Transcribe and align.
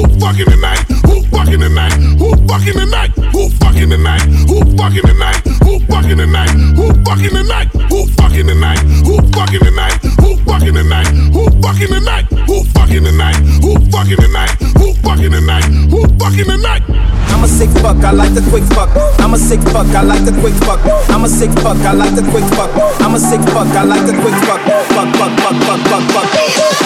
Who 0.00 0.08
fucking 0.16 0.46
tonight? 0.46 0.80
Who 1.04 1.20
fucking 1.28 1.60
tonight? 1.60 1.92
Who 2.16 2.32
fucking 2.48 2.72
tonight? 2.72 3.10
Who 3.36 3.50
fucking 3.60 3.90
tonight? 3.90 4.22
Who 4.48 4.56
fucking 4.80 5.04
tonight? 5.12 5.40
Who 5.60 5.78
fucking 5.92 6.16
tonight? 6.16 6.50
Who 6.80 6.88
fucking 7.04 7.28
tonight? 7.36 7.68
Who 7.92 8.08
fucking 8.16 8.48
tonight? 8.48 8.80
Who 9.04 9.20
fucking 9.36 9.60
tonight? 9.60 10.00
Who 10.24 10.40
fucking 10.48 10.72
tonight? 10.72 11.04
Who 11.36 11.44
fucking 11.60 11.92
tonight? 11.92 12.24
Who 12.48 12.64
fucking 12.72 13.04
tonight? 13.04 13.36
Who 13.60 13.76
fucking 13.92 14.16
tonight? 14.16 14.56
Who 14.80 14.94
fucking 15.04 15.32
tonight? 15.36 15.64
Who 15.92 16.00
fucking 16.16 16.48
tonight? 16.48 16.82
I'm 17.28 17.44
a 17.44 17.48
sick 17.48 17.68
fuck, 17.84 18.00
I 18.00 18.12
like 18.12 18.32
a 18.32 18.42
quick 18.48 18.64
fuck. 18.72 18.88
I'm 19.20 19.34
a 19.34 19.36
sick 19.36 19.60
fuck, 19.68 19.84
I 19.92 20.00
like 20.00 20.24
a 20.24 20.32
quick 20.40 20.54
fuck. 20.64 20.80
I'm 21.12 21.24
a 21.24 21.28
sick 21.28 21.52
fuck, 21.60 21.76
I 21.76 21.92
like 21.92 22.16
a 22.16 22.24
quick 22.32 22.48
fuck. 22.56 22.72
I'm 23.04 23.14
a 23.14 23.20
sick 23.20 23.44
fuck, 23.52 23.68
I 23.76 23.84
like 23.84 24.08
a 24.08 24.16
quick 24.16 24.38
fuck. 24.48 24.64
Fuck, 24.96 25.12
fuck, 25.20 25.32
fuck, 25.44 25.56
fuck, 25.60 25.80
fuck, 25.92 26.04
fuck. 26.08 26.26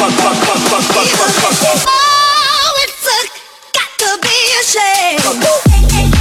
Fuck, 0.03 0.13
fuck, 0.19 0.37
fuck, 0.43 0.59
fuck, 0.67 0.83
fuck, 0.83 1.09
fuck, 1.15 1.55
fuck. 1.63 1.87
Oh, 1.87 2.24
be 4.25 4.39
ashamed. 4.61 6.14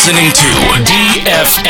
Listening 0.00 0.32
to 0.32 0.46
DFM. 0.88 1.69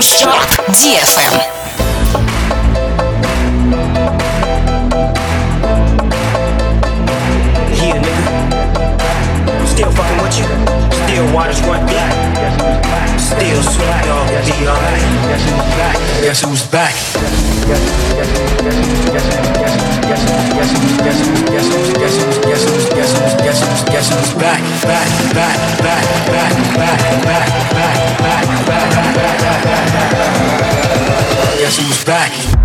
Shock 0.00 0.48
DFM. 0.70 1.58
waters 11.34 11.60
run 11.62 11.84
black. 11.86 12.12
Still 13.18 13.62
Snoop 13.62 13.86
Dogg 14.04 14.30
and 14.30 14.46
D.R.E. 14.46 15.02
Guess 15.28 15.42
who's 15.50 15.72
back? 15.78 15.94
Guess 16.22 16.42
who's 16.42 16.66
back? 16.70 16.94
Guess 23.90 24.08
who's 24.10 24.34
back? 24.34 24.60
Back, 24.82 25.08
back, 25.34 25.58
back, 25.82 26.02
back, 26.28 26.52
back, 26.76 27.00
back, 27.24 27.48
back 27.72 28.17
back. 28.46 28.90
Guess 31.58 31.78
who's 31.78 32.04
back? 32.04 32.57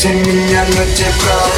Ты 0.00 0.08
меня, 0.08 0.64
но 0.64 0.84
тебя. 0.94 1.49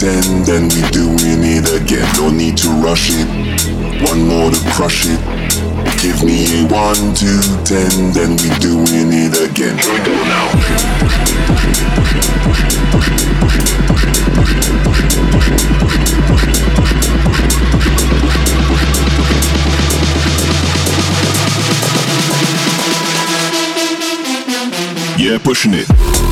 pretend 0.00 0.48
and 0.48 0.72
we 0.72 0.80
doing 0.92 1.44
it 1.44 1.68
again. 1.74 2.08
No 2.16 2.30
need 2.30 2.56
to 2.56 2.68
rush 2.82 3.10
it. 3.12 3.28
One 4.08 4.26
more 4.26 4.50
to 4.50 4.58
crush 4.70 5.04
it. 5.06 5.20
Give 6.00 6.24
me 6.24 6.62
a 6.62 6.66
one, 6.68 7.14
two, 7.14 7.40
ten, 7.64 8.12
then 8.12 8.30
we 8.30 8.48
doing 8.60 9.12
it 9.12 9.36
again. 9.38 9.76
Here 9.76 9.92
we 9.92 9.98
go 9.98 10.14
now. 10.24 10.46
Yeah, 25.18 25.38
pushing 25.44 25.74
it. 25.74 26.29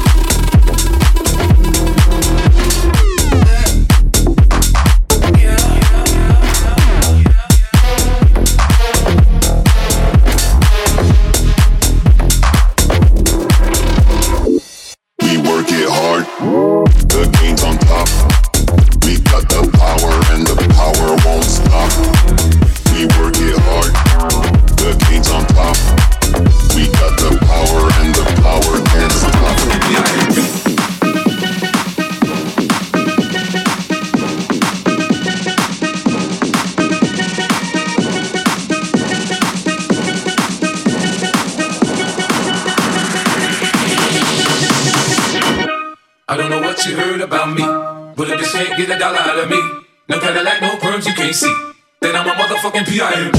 Out 49.28 49.38
of 49.38 49.50
me. 49.50 49.60
No 50.08 50.18
Cadillac, 50.18 50.62
no 50.62 50.70
perms, 50.80 51.06
you 51.06 51.12
can't 51.12 51.34
see. 51.34 51.54
Then 52.00 52.16
I'm 52.16 52.26
a 52.26 52.32
motherfucking 52.32 52.86
PIMP. 52.86 53.36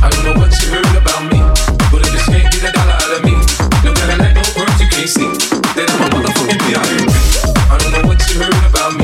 I 0.00 0.08
don't 0.08 0.24
know 0.24 0.40
what 0.40 0.54
you 0.62 0.68
heard 0.70 0.86
about 0.94 1.24
me, 1.26 1.40
but 1.90 2.06
if 2.06 2.14
you 2.14 2.22
can't 2.32 2.52
get 2.52 2.70
a 2.70 2.72
dollar 2.72 2.92
out 2.92 3.18
of 3.18 3.24
me, 3.24 3.34
no 3.82 3.92
Cadillac, 3.98 4.32
no 4.36 4.42
perms, 4.54 4.78
you 4.78 4.88
can't 4.94 5.10
see. 5.10 5.26
Then 5.74 5.90
I'm 5.90 6.02
a 6.02 6.14
motherfucking 6.14 6.60
PIMP. 6.62 7.10
I 7.68 7.78
don't 7.78 7.90
know 7.90 8.06
what 8.06 8.30
you 8.30 8.42
heard 8.44 8.70
about 8.70 8.94
me. 8.94 9.03